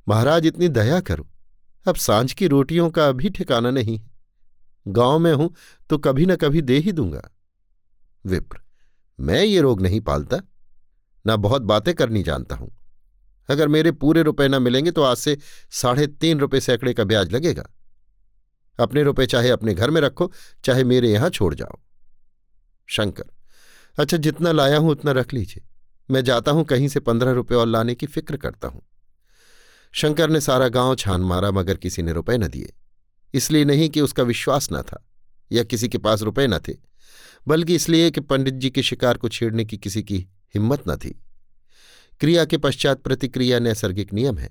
महाराज 0.06 0.46
इतनी 0.46 0.68
दया 0.68 1.00
करो, 1.00 1.28
अब 1.86 1.96
साँझ 1.96 2.32
की 2.32 2.46
रोटियों 2.46 2.90
का 2.90 3.08
अभी 3.08 3.30
ठिकाना 3.30 3.70
नहीं 3.70 3.98
है, 3.98 4.10
गाँव 4.86 5.18
में 5.18 5.32
हूँ 5.32 5.54
तो 5.90 5.98
कभी 5.98 6.26
न 6.26 6.36
कभी 6.36 6.62
दे 6.62 6.78
ही 6.78 6.92
दूँगा। 6.92 7.28
विप्र, 8.24 8.60
मैं 9.18 9.42
ये 9.44 9.60
रोग 9.60 9.80
नहीं 9.82 10.00
पालता। 10.00 10.40
ना 11.28 11.36
बहुत 11.38 11.62
बातें 11.64 11.94
करनी 11.94 12.22
जानता 12.22 12.56
हूँ। 12.56 12.70
अगर 13.48 13.68
मेरे 13.68 13.90
पूरे 13.94 14.22
रुपए 14.22 14.48
ना 14.48 14.58
मिलेंगे 14.58 14.90
तो 14.90 15.02
आज 15.02 15.16
से 15.16 15.36
साढ़े 15.72 16.06
तीन 16.06 16.40
रुपये 16.40 16.60
सैकड़े 16.60 16.94
का 16.94 17.04
ब्याज 17.04 17.32
लगेगा। 17.32 17.64
अपने 18.78 19.02
रुपए 19.02 19.26
चाहे 19.26 19.50
अपने 19.50 19.74
घर 19.74 19.90
में 19.90 20.00
रखो, 20.00 20.30
चाहे 20.64 20.84
मेरे 20.84 21.10
यहाँ 21.10 21.30
छोड़ 21.30 21.54
जाओ। 21.54 21.78
शंकर 22.88 23.24
अच्छा 23.98 24.16
जितना 24.16 24.52
लाया 24.52 24.76
हूँ 24.78 24.90
उतना 24.90 25.12
रख 25.12 25.32
लीजिए। 25.34 25.64
मैं 26.08 26.22
जाता 26.24 26.50
हूँ 26.50 26.64
कहीं 26.64 26.88
से 26.88 27.00
पंद्रह 27.00 27.32
रुपये 27.32 27.58
और 27.58 27.66
लाने 27.66 27.94
की 27.94 28.06
फ़िक्र 28.06 28.36
करता 28.36 28.68
हूँ। 28.68 28.82
शंकर 29.94 30.30
ने 30.30 30.40
सारा 30.40 30.68
गाँव 30.68 30.94
छान 30.94 31.20
मारा 31.22 31.50
मगर 31.50 31.76
किसी 31.76 32.02
ने 32.02 32.12
रुपए 32.12 32.36
न 32.38 32.48
दिए। 32.48 32.72
इसलिए 33.34 33.64
नहीं 33.64 33.88
कि 33.88 34.00
उसका 34.00 34.22
विश्वास 34.22 34.68
न 34.72 34.82
था 34.82 35.04
या 35.50 35.62
किसी 35.62 35.88
के 35.88 35.98
पास 35.98 36.22
रुपए 36.22 36.46
न 36.46 36.58
थे, 36.58 36.72
बल्कि 37.46 37.74
इसलिए 37.74 38.10
कि 38.10 38.20
पंडित 38.20 38.54
जी 38.54 38.70
के 38.70 38.82
शिकार 38.82 39.16
को 39.16 39.28
छेड़ने 39.28 39.64
की 39.64 39.76
किसी 39.78 40.02
की 40.02 40.26
हिम्मत 40.54 40.82
न 40.88 40.96
थी। 40.96 41.10
क्रिया 42.20 42.44
के 42.44 42.58
पश्चात 42.58 43.02
प्रतिक्रिया 43.02 43.58
नैसर्गिक 43.58 44.12
नियम 44.12 44.38
है। 44.38 44.50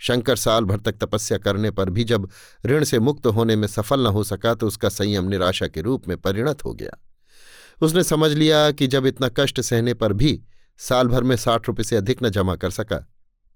शंकर 0.00 0.36
साल 0.36 0.64
भर 0.64 0.80
तक 0.80 0.92
तपस्या 0.92 1.38
करने 1.38 1.70
पर 1.70 1.90
भी 1.90 2.04
जब 2.04 2.28
ऋण 2.66 2.84
से 2.84 2.98
मुक्त 2.98 3.26
होने 3.26 3.56
में 3.56 3.66
सफल 3.68 4.00
न 4.00 4.06
हो 4.06 4.24
सका 4.24 4.54
तो 4.54 4.66
उसका 4.66 4.88
संयम 4.88 5.28
निराशा 5.28 5.68
के 5.68 5.80
रूप 5.80 6.08
में 6.08 6.16
परिणत 6.16 6.64
हो 6.64 6.74
गया। 6.74 6.96
उसने 7.82 8.02
समझ 8.02 8.30
लिया 8.32 8.70
कि 8.70 8.86
जब 8.86 9.06
इतना 9.06 9.28
कष्ट 9.36 9.60
सहने 9.60 9.94
पर 9.94 10.12
भी 10.12 10.40
साल 10.80 11.08
भर 11.08 11.22
में 11.22 11.36
साठ 11.36 11.68
रुपये 11.68 11.84
से 11.84 11.96
अधिक 11.96 12.22
न 12.22 12.28
जमा 12.28 12.56
कर 12.56 12.70
सका 12.70 12.98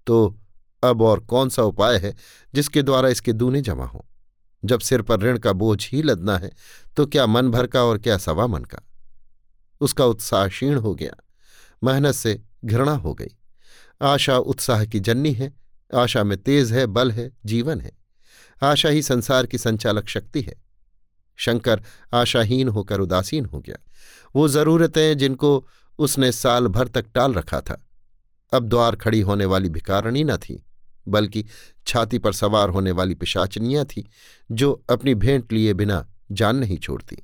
तो 0.07 0.37
अब 0.83 1.01
और 1.01 1.19
कौन 1.19 1.49
सा 1.49 1.63
उपाय 1.63 1.97
है 1.97 2.15
जिसके 2.53 2.81
द्वारा 2.81 3.09
इसके 3.09 3.33
दूने 3.33 3.61
जमा 3.61 3.85
हों? 3.85 4.01
जब 4.63 4.79
सिर 4.79 5.01
पर 5.01 5.19
ऋण 5.19 5.37
का 5.37 5.53
बोझ 5.53 5.89
ही 5.89 6.01
लदना 6.01 6.37
है 6.37 6.51
तो 6.97 7.05
क्या 7.05 7.25
मन 7.27 7.51
भर 7.51 7.67
का 7.67 7.83
और 7.83 7.97
क्या 7.97 8.17
सवा 8.17 8.47
मन 8.47 8.63
का? 8.63 8.79
उसका 9.81 10.05
उत्साह 10.05 10.47
क्षीण 10.47 10.75
हो 10.75 10.95
गया। 10.95 11.22
मेहनत 11.83 12.15
से 12.15 12.41
घृणा 12.65 12.91
हो 12.91 13.13
गई। 13.13 13.35
आशा 14.01 14.37
उत्साह 14.37 14.85
की 14.85 14.99
जन्नी 14.99 15.31
है, 15.31 15.53
आशा 15.95 16.23
में 16.23 16.37
तेज 16.37 16.71
है, 16.71 16.85
बल 16.85 17.11
है, 17.11 17.31
जीवन 17.45 17.81
है। 17.81 17.91
आशा 18.63 18.89
ही 18.89 19.01
संसार 19.01 19.45
की 19.45 19.57
संचालक 19.57 20.07
शक्ति 20.07 20.41
है। 20.41 20.63
शंकर 21.35 21.83
आशाहीन 22.13 22.67
होकर 22.67 22.99
उदासीन 22.99 23.45
हो 23.45 23.59
गया। 23.59 23.75
वो 24.35 24.47
जरूरतें 24.47 25.17
जिनको 25.17 25.67
उसने 25.99 26.31
साल 26.31 26.67
भर 26.67 26.87
तक 26.87 27.05
टाल 27.15 27.33
रखा 27.33 27.61
था। 27.61 27.87
अब 28.53 28.69
द्वार 28.69 28.95
खड़ी 28.95 29.21
होने 29.21 29.45
वाली 29.45 29.69
भिकारणी 29.69 30.23
न 30.23 30.37
थी, 30.37 30.65
बल्कि 31.07 31.45
छाती 31.87 32.17
पर 32.17 32.33
सवार 32.33 32.69
होने 32.69 32.91
वाली 32.91 33.15
पिशाचनियाँ 33.15 33.85
थी, 33.85 34.09
जो 34.51 34.83
अपनी 34.89 35.15
भेंट 35.15 35.53
लिए 35.53 35.73
बिना 35.73 36.09
जान 36.31 36.55
नहीं 36.55 36.77
छोड़ती। 36.77 37.17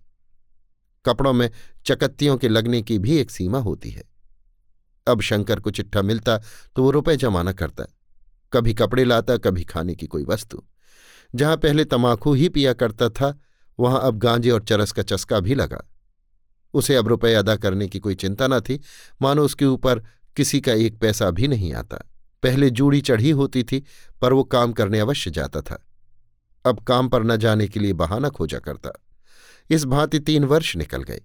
कपड़ों 1.05 1.33
में 1.33 1.51
चकत्तियों 1.85 2.37
के 2.37 2.49
लगने 2.49 2.81
की 2.81 2.99
भी 2.99 3.17
एक 3.17 3.31
सीमा 3.31 3.59
होती 3.59 3.89
है। 3.89 4.08
अब 5.09 5.21
शंकर 5.21 5.59
को 5.59 5.71
चिट्ठा 5.71 6.01
मिलता 6.01 6.37
तो 6.75 6.83
वो 6.83 6.91
रुपए 6.91 7.15
जमा 7.17 7.43
न 7.43 7.51
करता, 7.51 7.85
कभी 8.53 8.73
कपड़े 8.73 9.03
लाता, 9.05 9.37
कभी 9.37 9.63
खाने 9.63 9.95
की 9.95 10.07
कोई 10.07 10.23
वस्तु। 10.23 10.63
जहाँ 11.35 11.57
पहले 11.57 11.85
तमाकू 11.85 12.33
ही 12.33 12.49
पिया 12.49 12.73
करता 12.73 13.09
था, 13.09 13.37
वहाँ 13.79 14.01
अब 14.01 14.17
गांजे 14.17 14.49
और 14.49 14.63
चरस 14.63 14.91
का 14.91 15.03
चस्का 15.03 15.39
भी 15.39 15.55
लगा। 15.55 15.83
उसे 16.73 16.95
अब 16.95 17.07
रुपए 17.07 17.33
अदा 17.33 17.55
करने 17.55 17.87
की 17.87 17.99
कोई 17.99 18.15
चिंता 18.15 18.47
न 18.47 18.59
थी। 18.59 18.79
मानो 19.21 19.43
उसके 19.43 19.65
ऊपर 19.65 20.03
किसी 20.37 20.61
का 20.61 20.73
एक 20.73 20.97
पैसा 20.99 21.29
भी 21.31 21.47
नहीं 21.47 21.73
आता। 21.73 21.97
पहले 22.43 22.69
जूड़ी 22.69 23.01
चढ़ी 23.01 23.31
होती 23.31 23.63
थी, 23.63 23.83
पर 24.21 24.33
वो 24.33 24.43
काम 24.43 24.73
करने 24.73 24.99
अवश्य 24.99 25.31
जाता 25.31 25.61
था। 25.61 25.83
अब 26.65 26.79
काम 26.79 27.09
पर 27.09 27.23
न 27.23 27.37
जाने 27.37 27.67
के 27.67 27.79
लिए 27.79 27.93
बहाना 27.93 28.29
खोजा 28.29 28.59
करता। 28.59 28.91
इस 29.69 29.85
भांति 29.85 30.19
तीन 30.19 30.43
वर्ष 30.43 30.75
निकल 30.75 31.03
गए। 31.03 31.21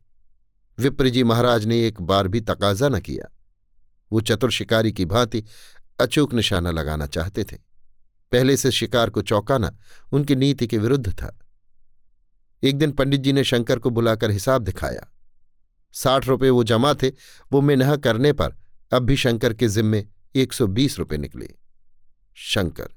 विप्रजी 0.79 1.23
महाराज 1.23 1.67
ने 1.67 1.87
एक 1.87 2.01
बार 2.03 2.29
भी 2.29 2.41
तकाजा 2.41 2.89
न 2.89 3.01
किया। 3.01 3.34
वो 4.15 4.21
चतुर 4.21 4.51
शिकारी 4.51 4.93
की 4.93 5.05
भांति 5.05 5.45
अचूक 6.01 6.35
निशाना 6.35 6.71
लगाना 6.71 7.07
चाहते 7.07 7.45
थे। 7.45 7.57
पहले 8.33 8.57
से 8.57 8.71
शिकार 8.71 9.11
को 9.11 9.23
चौंकाना 9.23 9.79
उनकी 10.13 10.37
नीति 10.37 10.67
के 10.67 10.79
विरुद्ध 10.79 11.13
था। 11.13 11.39
एक 12.63 12.79
दिन 12.79 12.93
पंडित 12.93 13.21
जी 13.21 13.33
ने 13.33 13.45
शंकर 13.45 13.79
को 13.79 13.91
बुलाकर 13.91 14.31
हिसाब 14.31 14.63
दिखाया। 14.63 15.13
साठ 15.93 16.27
रुपये 16.27 16.51
वो 16.51 16.65
जमा 16.65 16.95
थे, 16.95 17.09
वो 17.53 17.61
मिनह 17.61 17.97
करने 17.97 18.33
पर 18.33 18.57
अब 18.93 19.03
भी 19.03 19.17
शंकर 19.17 19.55
के 19.55 19.69
जिम्मे 19.69 20.05
एक 20.35 20.53
सौ 20.53 20.67
बीस 20.67 20.99
रुपये 20.99 21.19
निकले। 21.19 21.49
शंकर, 22.35 22.89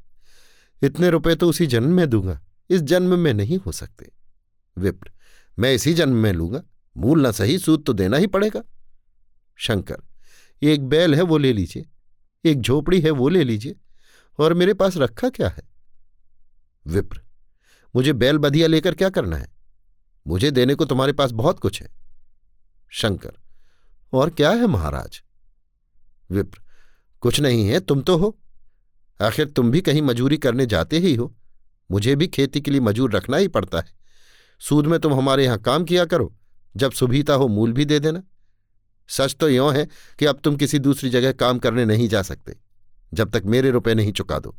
इतने 0.83 1.09
रुपए 1.09 1.36
तो 1.36 1.50
उसी 1.50 1.67
जन्म 1.67 1.93
में 1.93 2.09
दूँगा, 2.09 2.41
इस 2.69 2.81
जन्म 2.81 3.19
में 3.19 3.33
नहीं 3.33 3.57
हो 3.57 3.71
सकते। 3.71 4.12
विप्र, 4.77 5.12
मैं 5.59 5.74
इसी 5.74 5.93
जन्म 5.93 6.15
में 6.15 6.33
लूँगा, 6.33 6.63
मूल 6.97 7.27
न 7.27 7.31
सही, 7.31 7.59
सूद 7.59 7.83
तो 7.86 7.93
देना 7.93 8.17
ही 8.17 8.27
पड़ेगा। 8.27 8.63
शंकर 9.55 9.97
एक 10.62 10.88
बैल 10.88 11.16
है, 11.16 11.22
वो 11.22 11.38
ले 11.38 11.54
लीजिए। 11.54 11.86
एक 12.46 12.62
झोपड़ी 12.62 13.02
है, 13.02 13.10
वो 13.10 13.30
ले 13.30 13.44
लीजिए। 13.44 13.76
और 14.40 14.54
मेरे 14.54 14.74
पास 14.74 14.98
रखा 14.98 15.30
क्या 15.30 15.50
है? 15.50 15.64
विप्र, 16.88 17.22
मुझे 17.96 18.14
बैल 18.14 18.38
बधिया 18.38 18.68
लेकर 18.68 18.96
क्या 18.96 19.10
करना 19.10 19.38
है? 19.38 19.52
मुझे 20.28 20.52
देने 20.52 20.76
को 20.76 20.86
तुम्हारे 20.86 21.14
पास 21.14 21.32
बहुत 21.32 21.60
कुछ 21.60 21.82
है। 21.82 21.90
शंकर, 22.90 23.32
और 24.14 24.30
क्या 24.30 24.52
है 24.52 24.68
महाराज? 24.68 25.22
विप्र, 26.32 26.60
कुछ 27.22 27.40
नहीं 27.40 27.68
है, 27.68 27.80
तुम 27.80 28.02
तो 28.02 28.18
हो। 28.18 28.40
आखिर 29.22 29.50
तुम 29.50 29.72
भी 29.72 29.82
कहीं 29.82 30.02
मजूरी 30.02 30.38
करने 30.38 30.66
जाते 30.66 31.00
ही 31.00 31.16
हो। 31.16 31.36
मुझे 31.92 32.16
भी 32.16 32.28
खेती 32.28 32.62
के 32.62 32.72
लिए 32.72 32.80
मजूर 32.80 33.16
रखना 33.16 33.38
ही 33.38 33.48
पड़ता 33.48 33.78
है। 33.78 33.86
सूद 34.60 34.86
में 34.86 35.00
तुम 35.00 35.14
हमारे 35.14 35.46
यहाँ 35.46 35.58
काम 35.58 35.84
किया 35.84 36.06
करो। 36.06 36.38
जब 36.76 36.92
सुभीता 36.92 37.34
हो, 37.34 37.48
मूल 37.48 37.74
भी 37.74 37.86
दे 37.86 38.00
देना। 38.00 38.24
सच 39.10 39.36
तो 39.36 39.50
यों 39.50 39.74
है 39.76 39.88
कि 40.20 40.26
अब 40.26 40.40
तुम 40.44 40.56
किसी 40.56 40.80
दूसरी 40.80 41.10
जगह 41.10 41.32
काम 41.32 41.60
करने 41.60 41.86
नहीं 41.86 42.08
जा 42.10 42.22
सकते, 42.22 42.56
जब 43.14 43.30
तक 43.30 43.44
मेरे 43.46 43.72
रुपए 43.72 43.94
नहीं 43.94 44.12
चुका 44.12 44.40
दो। 44.40 44.56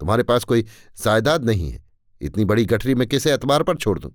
तुम्हारे 0.00 0.22
पास 0.22 0.44
कोई 0.44 0.62
जायदाद 1.04 1.44
नहीं 1.44 1.70
है। 1.70 1.82
इतनी 2.20 2.44
बड़ी 2.44 2.64
गठरी 2.64 2.94
में 2.94 3.06
किसे 3.08 3.32
एतबार 3.34 3.62
पर 3.62 3.76
छोड़ 3.76 3.98
दूँ? 3.98 4.10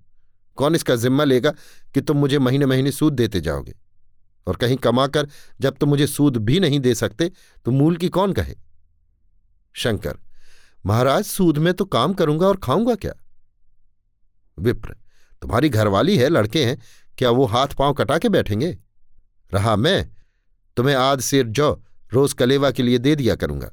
कौन 0.58 0.74
इसका 0.74 0.96
जिम्मा 0.96 1.24
लेगा 1.24 1.50
कि 1.94 2.00
तुम 2.00 2.16
मुझे 2.16 2.38
महीने 2.38 2.66
महीने 2.66 2.92
सूद 2.92 3.12
देते 3.12 3.40
जाओगे? 3.40 3.74
और 4.46 4.56
कहीं 4.56 4.76
कमाकर 4.76 5.28
जब 5.60 5.76
तुम 5.76 5.88
मुझे 5.88 6.06
सूद 6.06 6.36
भी 6.36 6.60
नहीं 6.60 6.80
दे 6.80 6.94
सकते 6.94 7.30
तो 7.64 7.70
मूल 7.70 7.96
की 7.96 8.08
कौन 8.08 8.32
कहे? 8.32 8.54
शंकर, 9.74 10.16
महाराज, 10.86 11.24
सूद 11.24 11.58
में 11.58 11.72
तो 11.74 11.84
काम 11.84 12.14
करूँगा 12.14 12.46
और 12.46 12.56
खाऊँगा 12.56 12.94
क्या? 12.94 13.12
विप्र, 14.58 14.94
तुम्हारी 15.42 15.68
घरवाली 15.68 16.16
है, 16.16 16.28
लड़के 16.28 16.64
हैं, 16.64 16.78
क्या 17.18 17.30
वो 17.30 17.44
हाथ 17.44 17.68
पाँव 17.68 17.92
कटा 17.92 18.18
के 18.18 18.28
बैठेंगे? 18.28 18.76
रहा 19.54 19.76
मैं, 19.76 20.10
तुम्हें 20.76 20.94
आध 20.94 21.20
सिर 21.20 21.46
जो 21.46 21.84
रोज 22.12 22.32
कलेवा 22.32 22.70
के 22.70 22.82
लिए 22.82 22.98
दे 22.98 23.14
दिया 23.16 23.34
करूँगा। 23.34 23.70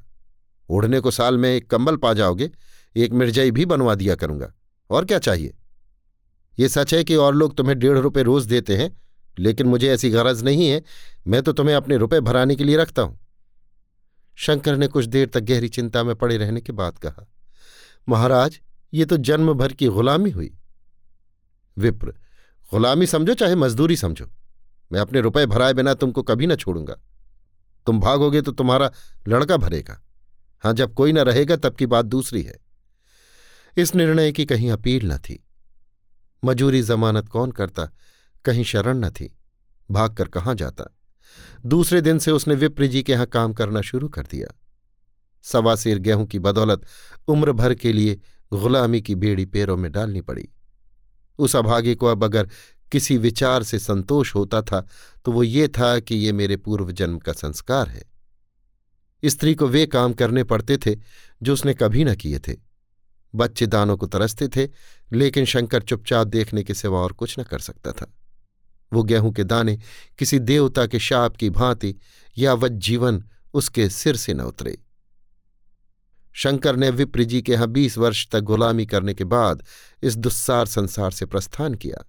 ओढ़ने 0.68 1.00
को 1.00 1.10
साल 1.10 1.38
में 1.38 1.50
एक 1.50 1.70
कंबल 1.70 1.96
पा 1.96 2.12
जाओगे, 2.12 2.50
एक 2.96 3.12
मिर्जाई 3.12 3.50
भी 3.50 3.64
बनवा 3.64 3.94
दिया 3.94 4.14
करूँगा। 4.14 4.52
और 4.90 5.04
क्या 5.04 5.18
चाहिए? 5.18 5.54
ये 6.58 6.68
सच 6.68 6.94
है 6.94 7.04
कि 7.04 7.14
और 7.14 7.34
लोग 7.34 7.56
तुम्हें 7.56 7.78
डेढ़ 7.78 7.98
रुपये 7.98 8.22
रोज 8.22 8.46
देते 8.46 8.76
हैं, 8.76 8.90
लेकिन 9.38 9.66
मुझे 9.66 9.88
ऐसी 9.88 10.10
गरज 10.10 10.42
नहीं 10.42 10.68
है। 10.68 10.82
मैं 11.26 11.42
तो 11.42 11.52
तुम्हें 11.52 11.74
अपने 11.74 11.96
रुपए 11.96 12.20
भराने 12.20 12.56
के 12.56 12.64
लिए 12.64 12.76
रखता 12.76 13.02
हूँ। 13.02 13.18
शंकर 14.36 14.76
ने 14.76 14.86
कुछ 14.86 15.04
देर 15.04 15.28
तक 15.28 15.40
गहरी 15.40 15.68
चिंता 15.68 16.02
में 16.04 16.14
पड़े 16.16 16.36
रहने 16.36 16.60
के 16.60 16.72
बाद 16.72 16.98
कहा, 16.98 17.26
महाराज, 18.08 18.60
ये 18.92 19.04
तो 19.04 19.16
जन्म 19.16 19.52
भर 19.52 19.72
की 19.72 19.86
गुलामी 19.86 20.30
हुई। 20.30 20.50
विप्र, 21.76 22.14
गुलामी 22.70 23.06
समझो 23.06 23.34
चाहे 23.34 23.54
मजदूरी 23.54 23.96
समझो। 23.96 24.26
मैं 24.92 25.00
अपने 25.00 25.20
रुपए 25.20 25.46
भराए 25.46 25.74
बिना 25.74 25.94
तुमको 25.94 26.22
कभी 26.22 26.46
न 26.46 26.56
छोड़ूँगा। 26.56 26.96
तुम 27.86 28.00
भागोगे 28.00 28.42
तो 28.42 28.52
तुम्हारा 28.52 28.92
लड़का 29.28 29.56
भरेगा। 29.56 30.02
हाँ, 30.58 30.72
जब 30.72 30.94
कोई 30.94 31.12
न 31.12 31.18
रहेगा 31.18 31.56
तब 31.56 31.74
की 31.74 31.86
बात 31.86 32.04
दूसरी 32.04 32.42
है। 32.42 32.58
इस 33.76 33.94
निर्णय 33.94 34.32
की 34.32 34.46
कहीं 34.46 34.70
अपील 34.70 35.12
न 35.12 35.18
थी। 35.18 35.46
मजूरी 36.44 36.82
जमानत 36.82 37.28
कौन 37.28 37.50
करता, 37.50 37.88
कहीं 38.44 38.64
शरण 38.64 38.98
न 38.98 39.10
थी। 39.10 39.38
भागकर 39.90 40.28
कहाँ 40.28 40.54
जाता? 40.54 40.96
दूसरे 41.66 42.00
दिन 42.00 42.18
से 42.18 42.30
उसने 42.30 42.54
विप्र 42.54 42.86
जी 42.86 43.02
के 43.02 43.12
यहाँ 43.12 43.26
काम 43.26 43.52
करना 43.52 43.80
शुरू 43.80 44.08
कर 44.08 44.22
दिया। 44.22 44.58
सवासीर 45.42 45.98
गेहूँ 45.98 46.26
की 46.26 46.38
बदौलत 46.38 46.82
उम्र 47.28 47.52
भर 47.52 47.74
के 47.74 47.92
लिए 47.92 48.20
गुलामी 48.52 49.00
की 49.00 49.14
बेड़ी 49.14 49.44
पैरों 49.44 49.76
में 49.76 49.92
डालनी 49.92 50.20
पड़ी। 50.20 50.48
उस 51.38 51.56
अभागे 51.56 51.94
को 51.94 52.06
अब 52.06 52.24
अगर 52.24 52.48
किसी 52.92 53.16
विचार 53.18 53.62
से 53.62 53.78
संतोष 53.78 54.34
होता 54.34 54.62
था 54.62 54.86
तो 55.24 55.32
वो 55.32 55.42
ये 55.42 55.68
था 55.68 55.98
कि 56.00 56.14
ये 56.14 56.32
मेरे 56.32 56.56
पूर्व 56.56 56.92
जन्म 56.92 57.18
का 57.18 57.32
संस्कार 57.32 57.88
है। 57.88 58.02
स्त्री 59.24 59.54
को 59.54 59.66
वे 59.66 59.86
काम 59.86 60.12
करने 60.12 60.44
पड़ते 60.44 60.76
थे, 60.76 60.96
जो 61.42 61.52
उसने 61.52 61.74
कभी 61.74 62.04
न 62.04 62.14
किए 62.14 62.38
थे। 62.38 62.56
बच्चे 63.34 63.66
दानों 63.66 63.96
को 63.96 64.06
तरसते 64.06 64.48
थे, 64.48 64.68
लेकिन 65.12 65.44
शंकर 65.44 65.82
चुपचाप 65.82 66.26
देखने 66.26 66.62
के 66.62 66.74
सिवा 66.74 66.98
और 66.98 67.12
कुछ 67.12 67.38
न 67.40 67.42
कर 67.42 67.58
सकता 67.58 67.92
था। 67.92 68.14
वो 68.92 69.02
गेहूँ 69.02 69.32
के 69.32 69.44
दाने, 69.44 69.78
किसी 70.18 70.38
देवता 70.38 70.86
के 70.86 70.98
शाप 70.98 71.36
की 71.36 71.50
भांति 71.50 71.94
या 72.38 72.54
वह 72.54 72.68
जीवन 72.68 73.24
उसके 73.54 73.88
सिर 73.88 74.16
से 74.16 74.34
न 74.34 74.40
उतरे। 74.40 74.78
शंकर 76.32 76.76
ने 76.76 76.90
विप्र 76.90 77.24
जी 77.24 77.42
के 77.42 77.52
यहाँ 77.52 77.68
बीस 77.68 77.98
वर्ष 77.98 78.28
तक 78.28 78.40
गुलामी 78.40 78.86
करने 78.86 79.14
के 79.14 79.24
बाद 79.24 79.64
इस 80.02 80.16
दुस्सार 80.16 80.66
संसार 80.66 81.10
से 81.10 81.26
प्रस्थान 81.26 81.74
किया। 81.74 82.04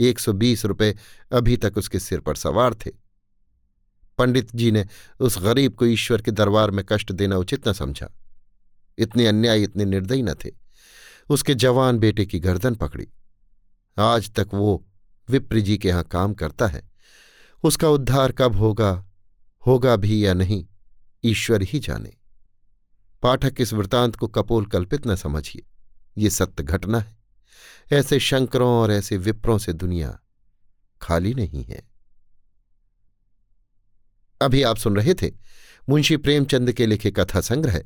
एक 0.00 0.18
सौ 0.18 0.32
बीस 0.32 0.64
रुपये 0.64 0.96
अभी 1.32 1.56
तक 1.56 1.74
उसके 1.76 1.98
सिर 1.98 2.20
पर 2.20 2.34
सवार 2.34 2.74
थे। 2.74 2.90
पंडित 4.18 4.56
जी 4.56 4.70
ने 4.70 4.86
उस 5.20 5.38
गरीब 5.38 5.72
को 5.72 5.86
ईश्वर 5.86 6.22
के 6.22 6.30
दरबार 6.30 6.70
में 6.70 6.84
कष्ट 6.88 7.12
देना 7.12 7.36
उचित 7.36 7.68
न 7.68 7.72
समझा। 7.72 8.10
इतने 8.98 9.26
अन्याय, 9.26 9.62
इतने 9.62 9.84
निर्दयी 9.84 10.22
न 10.22 10.34
थे। 10.34 10.50
उसके 11.30 11.54
जवान 11.54 11.98
बेटे 11.98 12.26
की 12.26 12.40
गर्दन 12.40 12.74
पकड़ी। 12.74 13.08
आज 13.98 14.30
तक 14.30 14.48
वो 14.54 14.86
विप्र 15.28 15.60
जी 15.60 15.78
के 15.78 15.88
यहाँ 15.88 16.04
काम 16.04 16.34
करता 16.34 16.66
है। 16.66 16.90
उसका 17.62 17.88
उद्धार 17.88 18.32
कब 18.32 18.56
होगा 18.56 19.06
होगा 19.66 19.96
भी 19.96 20.26
या 20.26 20.34
नहीं, 20.34 20.66
ईश्वर 21.24 21.62
ही 21.62 21.78
जाने। 21.78 22.12
पाठक 23.22 23.54
इस 23.58 23.72
वृतांत 23.72 24.16
को 24.16 24.26
कपोल 24.26 24.66
कल्पित 24.66 25.06
न 25.06 25.16
समझिए। 25.16 25.66
ये 26.18 26.30
सत्य 26.30 26.62
घटना 26.62 26.98
है। 26.98 27.19
ऐसे 27.92 28.20
शंकरों 28.20 28.70
और 28.70 28.92
ऐसे 28.92 29.16
विप्रों 29.16 29.58
से 29.58 29.72
दुनिया 29.72 30.18
खाली 31.02 31.34
नहीं 31.34 31.64
है। 31.64 31.88
अभी 34.42 34.62
आप 34.62 34.76
सुन 34.76 34.96
रहे 34.96 35.14
थे 35.14 35.30
मुंशी 35.88 36.16
प्रेमचंद 36.16 36.72
के 36.72 36.86
लिखे 36.86 37.10
कथा 37.10 37.40
संग्रह, 37.40 37.82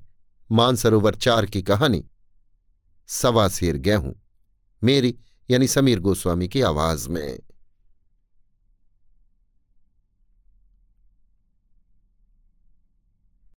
मानसरोवर 0.53 1.15
चार 1.15 1.47
की 1.47 1.63
कहानी, 1.63 2.05
सवा 3.07 3.49
सेर 3.49 3.77
गेहूँ, 3.77 4.15
मेरी 4.85 5.19
यानी 5.51 5.69
समीर 5.69 6.01
गोस्वामी 6.01 6.49
की 6.49 6.61
आवाज़ 6.61 7.09
में। 7.09 7.39